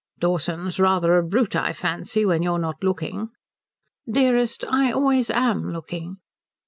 [0.17, 3.29] "Dawson's rather a brute I fancy, when you're not looking."
[4.09, 6.17] "Dearest, I always am looking."